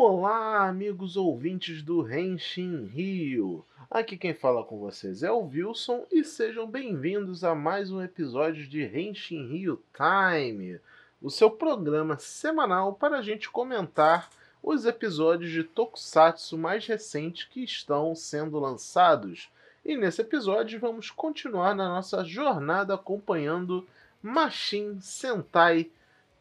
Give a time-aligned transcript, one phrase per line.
[0.00, 3.66] Olá, amigos ouvintes do Renshin Rio.
[3.90, 8.64] Aqui quem fala com vocês é o Wilson e sejam bem-vindos a mais um episódio
[8.68, 10.78] de Renshin Rio Time,
[11.20, 14.30] o seu programa semanal para a gente comentar
[14.62, 19.50] os episódios de Tokusatsu mais recentes que estão sendo lançados.
[19.84, 23.84] E nesse episódio vamos continuar na nossa jornada acompanhando
[24.22, 25.90] Machine Sentai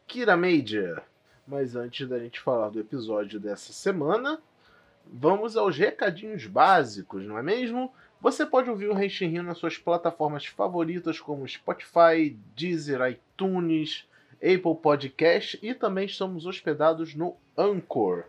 [0.05, 1.01] Kira Major.
[1.47, 4.39] Mas antes da gente falar do episódio dessa semana,
[5.05, 7.93] vamos aos recadinhos básicos, não é mesmo?
[8.19, 14.05] Você pode ouvir o Renshin Rio nas suas plataformas favoritas como Spotify, Deezer, iTunes,
[14.35, 18.25] Apple Podcast e também estamos hospedados no Anchor.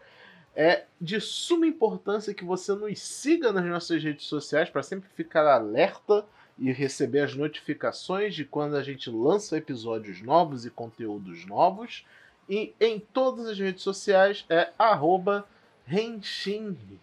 [0.55, 5.46] É de suma importância que você nos siga nas nossas redes sociais para sempre ficar
[5.46, 6.24] alerta
[6.59, 12.05] e receber as notificações de quando a gente lança episódios novos e conteúdos novos.
[12.48, 15.47] E em todas as redes sociais é arroba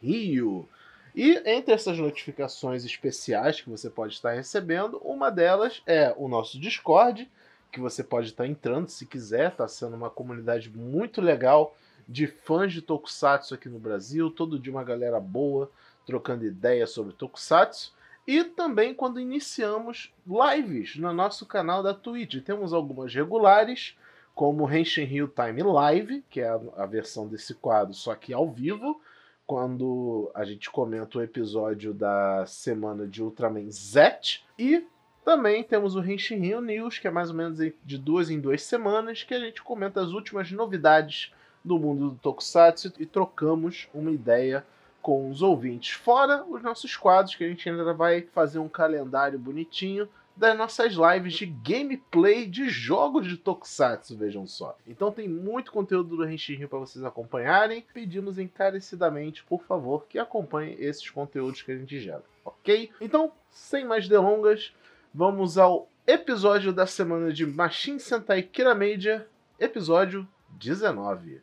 [0.02, 0.68] Rio.
[1.16, 6.60] E entre essas notificações especiais que você pode estar recebendo, uma delas é o nosso
[6.60, 7.30] Discord,
[7.72, 11.76] que você pode estar entrando se quiser, está sendo uma comunidade muito legal
[12.08, 15.72] de fãs de Tokusatsu aqui no Brasil, todo dia uma galera boa
[16.06, 17.94] trocando ideias sobre Tokusatsu.
[18.28, 22.44] E também quando iniciamos lives no nosso canal da Twitch.
[22.44, 23.96] Temos algumas regulares
[24.36, 29.02] como Henshin Hill Time Live, que é a, versão desse quadro, só que ao vivo,
[29.48, 34.42] quando a gente comenta o episódio da semana de Ultraman Z.
[34.60, 34.86] E
[35.24, 38.62] também temos o Henshin Hill News, que é mais ou menos de duas em duas
[38.62, 41.32] semanas, que a gente comenta as últimas novidades
[41.64, 44.66] do mundo do Tokusatsu e trocamos uma ideia
[45.02, 45.92] com os ouvintes.
[45.92, 50.94] Fora os nossos quadros, que a gente ainda vai fazer um calendário bonitinho das nossas
[50.94, 54.78] lives de gameplay de jogos de Tokusatsu, vejam só.
[54.86, 57.86] Então tem muito conteúdo do Henshin para vocês acompanharem.
[57.94, 62.92] Pedimos encarecidamente, por favor, que acompanhem esses conteúdos que a gente gera, ok?
[63.00, 64.74] Então, sem mais delongas,
[65.14, 69.22] vamos ao episódio da semana de Machine Sentai Kira Major,
[69.60, 71.42] episódio 19.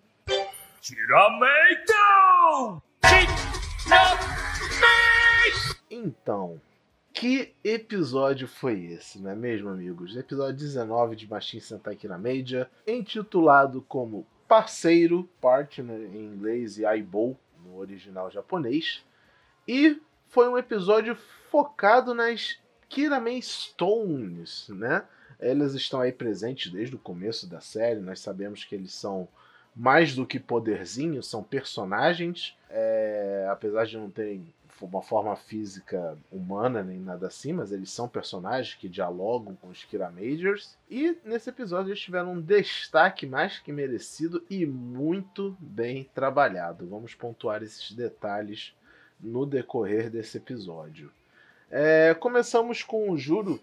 [0.81, 1.93] Tirameito!
[5.91, 6.61] Então,
[7.23, 10.17] que episódio foi esse, não é mesmo, amigos?
[10.17, 17.39] Episódio 19 de Machine Sentai Kira Major, intitulado como Parceiro, Partner em inglês e Aibou
[17.65, 19.05] no original japonês.
[19.69, 21.17] E foi um episódio
[21.49, 25.05] focado nas Kiramen Stones, né?
[25.39, 29.29] Elas estão aí presentes desde o começo da série, nós sabemos que eles são
[29.77, 34.53] mais do que poderzinhos, são personagens, é, apesar de não terem
[34.87, 39.85] uma forma física humana nem nada assim, mas eles são personagens que dialogam com os
[39.85, 40.77] Kira Majors.
[40.91, 46.87] E nesse episódio eles tiveram um destaque mais que merecido e muito bem trabalhado.
[46.87, 48.75] Vamos pontuar esses detalhes
[49.21, 51.11] no decorrer desse episódio.
[51.71, 53.61] É, começamos com o Juro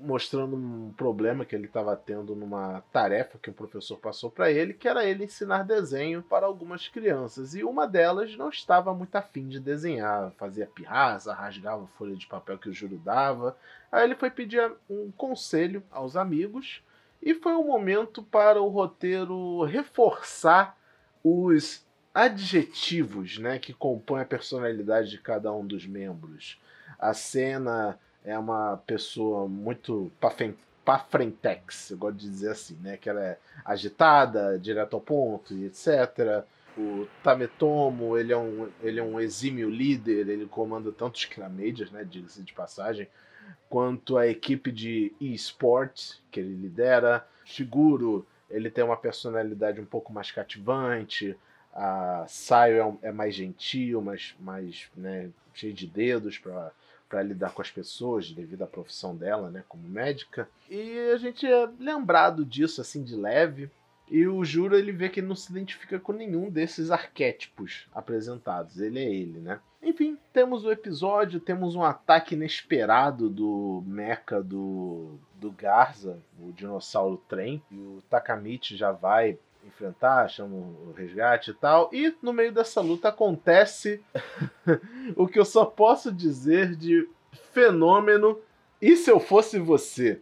[0.00, 4.74] mostrando um problema que ele estava tendo numa tarefa que o professor passou para ele,
[4.74, 7.54] que era ele ensinar desenho para algumas crianças.
[7.54, 12.58] E uma delas não estava muito afim de desenhar, fazia pirraça, rasgava folha de papel
[12.58, 13.56] que o Júlio dava.
[13.92, 16.82] Aí ele foi pedir um conselho aos amigos
[17.22, 20.76] e foi um momento para o roteiro reforçar
[21.22, 21.84] os
[22.14, 26.60] adjetivos né, que compõem a personalidade de cada um dos membros.
[26.98, 32.96] A cena é uma pessoa muito para frentex, eu gosto de dizer assim, né?
[32.96, 36.44] Que ela é agitada, direto ao ponto e etc.
[36.76, 41.90] O Tametomo, ele é um, ele é um exímio líder, ele comanda tanto os Clamadias,
[41.90, 42.04] né?
[42.04, 43.08] Diga-se de passagem,
[43.68, 47.26] quanto a equipe de eSports que ele lidera.
[47.44, 51.36] Shiguro, ele tem uma personalidade um pouco mais cativante.
[51.72, 56.72] A Sayo é, é mais gentil, mais, mais né, cheio de dedos para
[57.10, 60.48] para lidar com as pessoas devido à profissão dela, né, como médica.
[60.70, 63.68] E a gente é lembrado disso assim de leve.
[64.08, 68.80] E o Juro ele vê que não se identifica com nenhum desses arquétipos apresentados.
[68.80, 69.60] Ele é ele, né?
[69.82, 77.22] Enfim, temos o episódio, temos um ataque inesperado do mecha do, do Garza, o dinossauro
[77.28, 77.62] trem.
[77.70, 79.38] E o Takamichi já vai
[79.80, 81.88] enfrentar, chama o resgate e tal.
[81.92, 84.00] E no meio dessa luta acontece
[85.16, 87.08] o que eu só posso dizer de
[87.52, 88.38] fenômeno.
[88.80, 90.20] E se eu fosse você?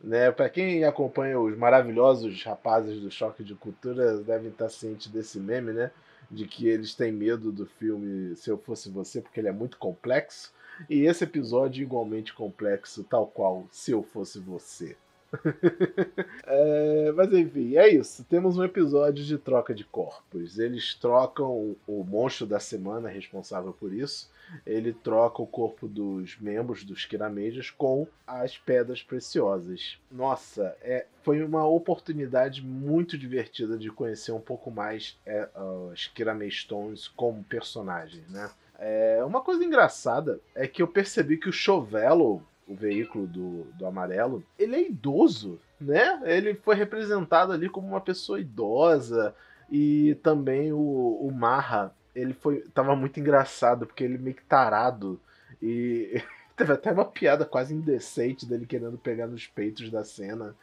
[0.00, 0.30] Né?
[0.30, 5.72] Para quem acompanha os maravilhosos rapazes do Choque de Cultura, devem estar cientes desse meme,
[5.72, 5.90] né?
[6.30, 9.78] De que eles têm medo do filme Se Eu Fosse Você, porque ele é muito
[9.78, 10.52] complexo.
[10.88, 14.96] E esse episódio é igualmente complexo, tal qual Se Eu Fosse Você.
[16.46, 18.24] é, mas enfim, é isso.
[18.24, 20.58] Temos um episódio de troca de corpos.
[20.58, 24.30] Eles trocam o monstro da semana responsável por isso.
[24.66, 29.98] Ele troca o corpo dos membros dos Kiramejas com as pedras preciosas.
[30.10, 35.48] Nossa, é, foi uma oportunidade muito divertida de conhecer um pouco mais é,
[35.92, 36.10] as
[36.54, 38.50] Stones como personagens, né?
[38.78, 43.86] É, uma coisa engraçada é que eu percebi que o Chovelo o veículo do, do
[43.86, 46.20] amarelo, ele é idoso, né?
[46.24, 49.34] Ele foi representado ali como uma pessoa idosa.
[49.70, 52.60] E também o, o Marra, ele foi.
[52.74, 55.18] tava muito engraçado, porque ele meio que tarado.
[55.62, 56.22] E
[56.54, 60.54] teve até uma piada quase indecente dele querendo pegar nos peitos da cena.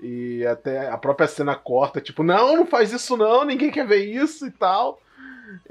[0.00, 4.04] E até a própria cena corta, tipo, não, não faz isso não, ninguém quer ver
[4.04, 5.00] isso e tal.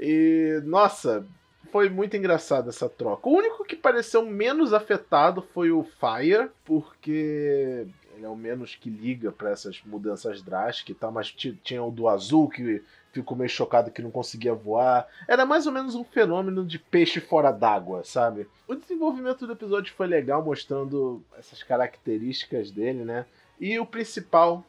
[0.00, 1.26] E, nossa,
[1.74, 3.28] foi muito engraçada essa troca.
[3.28, 7.84] O único que pareceu menos afetado foi o Fire, porque
[8.14, 11.90] ele é o menos que liga para essas mudanças drásticas e tal, mas tinha o
[11.90, 12.80] do azul que
[13.12, 15.08] ficou meio chocado que não conseguia voar.
[15.26, 18.46] Era mais ou menos um fenômeno de peixe fora d'água, sabe?
[18.68, 23.26] O desenvolvimento do episódio foi legal, mostrando essas características dele, né?
[23.60, 24.64] E o principal,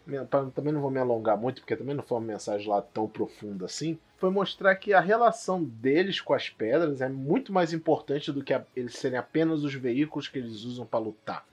[0.54, 3.66] também não vou me alongar muito, porque também não foi uma mensagem lá tão profunda
[3.66, 8.44] assim, foi mostrar que a relação deles com as pedras é muito mais importante do
[8.44, 11.46] que eles serem apenas os veículos que eles usam para lutar.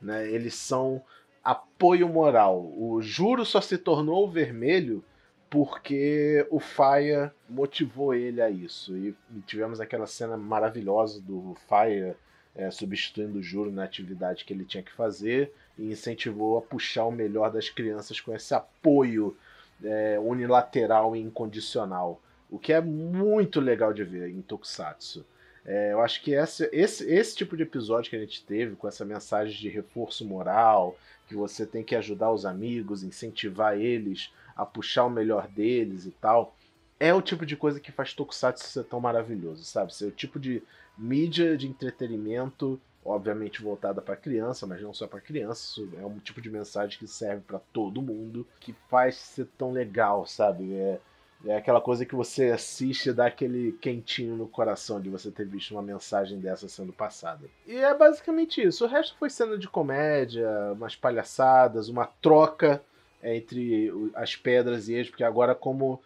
[0.00, 0.30] Né?
[0.30, 1.02] Eles são
[1.44, 2.60] apoio moral.
[2.76, 5.04] O Juro só se tornou vermelho
[5.48, 8.96] porque o Fire motivou ele a isso.
[8.96, 9.14] E
[9.46, 12.16] tivemos aquela cena maravilhosa do Fire
[12.58, 17.04] é, substituindo o Juro na atividade que ele tinha que fazer e incentivou a puxar
[17.04, 19.36] o melhor das crianças com esse apoio
[19.82, 22.20] é, unilateral e incondicional.
[22.50, 25.24] O que é muito legal de ver em Tokusatsu.
[25.64, 28.88] É, eu acho que esse, esse, esse tipo de episódio que a gente teve, com
[28.88, 34.66] essa mensagem de reforço moral, que você tem que ajudar os amigos, incentivar eles a
[34.66, 36.56] puxar o melhor deles e tal,
[37.00, 39.94] é o tipo de coisa que faz Tokusatsu ser tão maravilhoso, sabe?
[39.94, 40.62] Ser o tipo de
[40.96, 45.80] mídia de entretenimento obviamente voltada para criança, mas não só para criança.
[45.98, 50.26] É um tipo de mensagem que serve para todo mundo, que faz ser tão legal,
[50.26, 50.74] sabe?
[50.74, 51.00] É,
[51.46, 55.46] é aquela coisa que você assiste e dá aquele quentinho no coração de você ter
[55.46, 57.48] visto uma mensagem dessa sendo passada.
[57.66, 58.84] E é basicamente isso.
[58.84, 62.82] O resto foi cena de comédia, umas palhaçadas, uma troca
[63.22, 66.00] entre as pedras e eles, porque agora como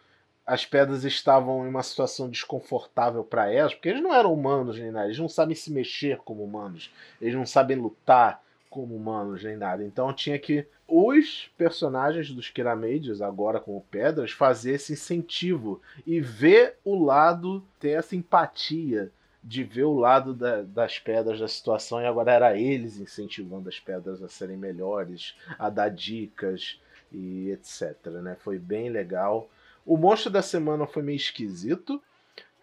[0.45, 4.91] as pedras estavam em uma situação desconfortável para elas, porque eles não eram humanos nem
[4.91, 6.91] nada, eles não sabem se mexer como humanos,
[7.21, 9.83] eles não sabem lutar como humanos nem nada.
[9.83, 16.77] Então tinha que os personagens dos Kiramades, agora como pedras, fazer esse incentivo e ver
[16.83, 19.11] o lado, ter essa empatia
[19.43, 23.79] de ver o lado da, das pedras da situação e agora era eles incentivando as
[23.79, 26.79] pedras a serem melhores, a dar dicas
[27.11, 27.95] e etc.
[28.21, 28.35] Né?
[28.39, 29.49] Foi bem legal.
[29.85, 32.01] O monstro da semana foi meio esquisito,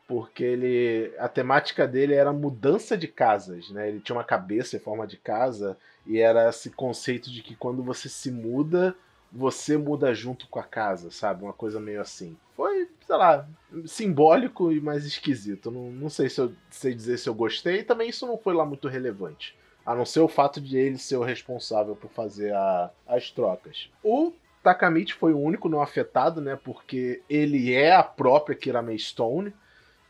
[0.08, 3.88] porque ele a temática dele era mudança de casas, né?
[3.88, 5.76] Ele tinha uma cabeça em forma de casa
[6.06, 8.96] e era esse conceito de que quando você se muda,
[9.30, 11.44] você muda junto com a casa, sabe?
[11.44, 12.36] Uma coisa meio assim.
[12.56, 13.46] Foi, sei lá,
[13.86, 15.70] simbólico e mais esquisito.
[15.70, 17.84] Não, não sei se eu sei dizer se eu gostei.
[17.84, 19.56] Também isso não foi lá muito relevante.
[19.86, 23.88] A não ser o fato de ele ser o responsável por fazer a, as trocas.
[24.02, 24.32] O
[24.62, 26.58] Takamichi foi o único não afetado, né?
[26.62, 29.52] Porque ele é a própria Kirame Stone.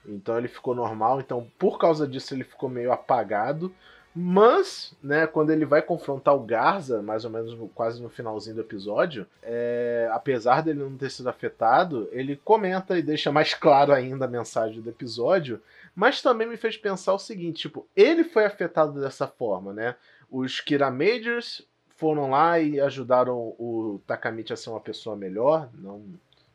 [0.07, 1.21] Então ele ficou normal.
[1.21, 3.73] Então, por causa disso, ele ficou meio apagado.
[4.15, 8.57] Mas, né, quando ele vai confrontar o Garza, mais ou menos no, quase no finalzinho
[8.57, 13.93] do episódio, é, apesar dele não ter sido afetado, ele comenta e deixa mais claro
[13.93, 15.63] ainda a mensagem do episódio.
[15.95, 19.95] Mas também me fez pensar o seguinte: tipo, ele foi afetado dessa forma, né?
[20.29, 21.63] Os Kira Majors
[22.01, 26.03] foram lá e ajudaram o Takamichi a ser uma pessoa melhor, não,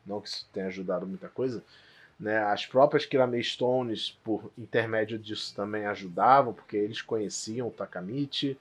[0.04, 1.62] não que isso tenha ajudado muita coisa,
[2.18, 2.38] né?
[2.38, 8.58] As próprias Kirame Stones, por intermédio disso, também ajudavam, porque eles conheciam o Takamichi.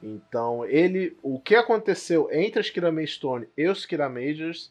[0.00, 4.70] Então, ele, o que aconteceu entre as Kirame Stone e os Kiramagers,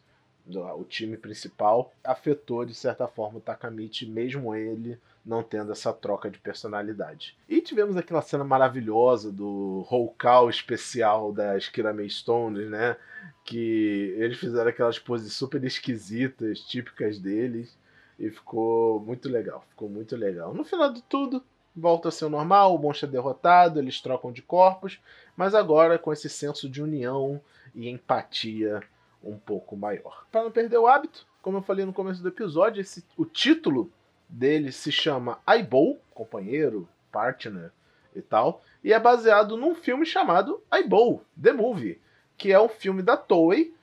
[0.50, 4.97] o time principal, afetou de certa forma o Takamichi, mesmo ele
[5.27, 7.38] não tendo essa troca de personalidade.
[7.50, 9.86] E tivemos aquela cena maravilhosa do
[10.17, 12.96] call especial das Kirame Stones, né?
[13.43, 17.77] Que eles fizeram aquelas poses super esquisitas, típicas deles,
[18.17, 20.53] e ficou muito legal, ficou muito legal.
[20.53, 21.43] No final de tudo,
[21.75, 25.00] volta a ser o normal, o monstro é derrotado, eles trocam de corpos,
[25.36, 27.39] mas agora com esse senso de união
[27.75, 28.81] e empatia
[29.22, 30.25] um pouco maior.
[30.31, 33.91] Para não perder o hábito, como eu falei no começo do episódio, esse, o título
[34.27, 37.72] dele se chama Aibou, companheiro, partner
[38.15, 42.00] e tal, e é baseado num filme chamado Aibou, The Movie,
[42.38, 43.74] que é um filme da Toei,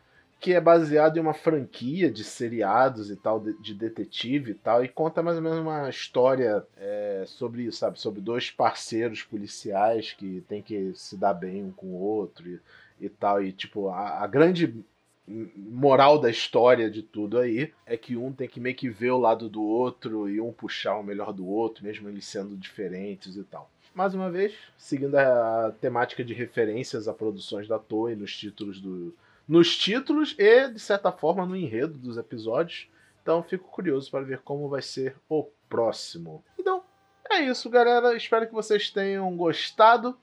[0.44, 4.84] que é baseado em uma franquia de seriados e tal, de, de detetive e tal,
[4.84, 7.98] e conta mais ou menos uma história é, sobre isso, sabe?
[7.98, 12.60] Sobre dois parceiros policiais que tem que se dar bem um com o outro e,
[13.00, 13.42] e tal.
[13.42, 14.84] E, tipo, a, a grande
[15.26, 19.18] moral da história de tudo aí é que um tem que meio que ver o
[19.18, 23.44] lado do outro e um puxar o melhor do outro, mesmo eles sendo diferentes e
[23.44, 23.70] tal.
[23.94, 29.14] Mais uma vez, seguindo a temática de referências a produções da Toei nos títulos do,
[29.48, 32.88] nos títulos e, de certa forma, no enredo dos episódios.
[33.22, 36.44] Então fico curioso para ver como vai ser o próximo.
[36.58, 36.82] Então,
[37.30, 38.14] é isso, galera.
[38.16, 40.18] Espero que vocês tenham gostado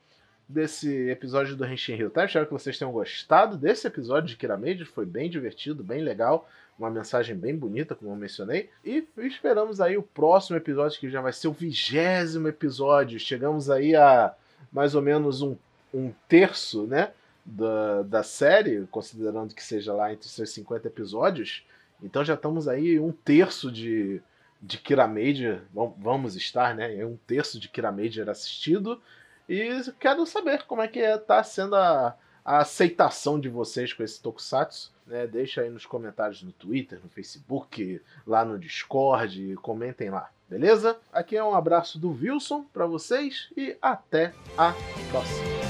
[0.48, 2.24] desse episódio do Henshin Hill tá?
[2.24, 4.86] Espero que vocês tenham gostado desse episódio de Kira Major.
[4.86, 6.48] Foi bem divertido, bem legal.
[6.78, 8.70] Uma mensagem bem bonita, como eu mencionei.
[8.84, 13.18] E esperamos aí o próximo episódio, que já vai ser o vigésimo episódio.
[13.18, 14.34] Chegamos aí a
[14.72, 15.56] mais ou menos um,
[15.92, 17.12] um terço, né?
[17.44, 21.64] da, da série, considerando que seja lá entre seus 50 episódios.
[22.02, 24.20] Então já estamos aí um terço de,
[24.60, 25.60] de Kira Major,
[25.98, 27.04] vamos estar, né?
[27.04, 29.00] Um terço de Kira Major assistido.
[29.48, 34.20] E quero saber como é que está sendo a, a aceitação de vocês com esse
[34.20, 34.92] Tokusatsu.
[35.06, 35.26] Né?
[35.26, 40.98] Deixa aí nos comentários no Twitter, no Facebook, lá no Discord, comentem lá, beleza?
[41.12, 44.74] Aqui é um abraço do Wilson para vocês e até a
[45.10, 45.61] próxima.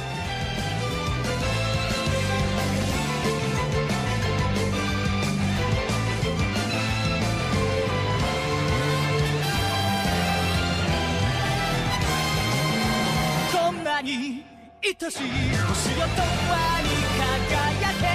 [15.04, 18.06] 愛し星よ永遠に輝け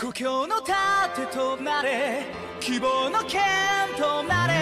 [0.00, 2.24] 故郷の盾となれ
[2.60, 3.42] 希望の剣
[3.98, 4.54] となれ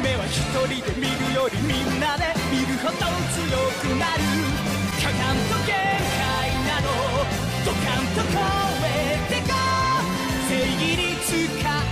[0.00, 0.40] 夢は一
[0.72, 3.44] 人で見るよりみんなで見るほど強
[3.76, 4.24] くなる
[4.96, 6.88] かかんと限界など
[7.66, 8.40] ドカンと超
[8.86, 8.88] え
[9.28, 9.52] てこ
[10.48, 11.36] 正義に使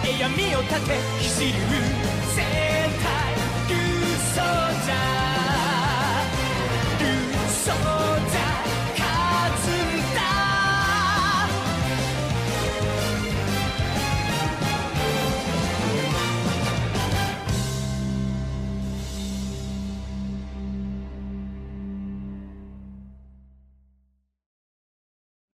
[0.02, 2.65] え闇を立て走る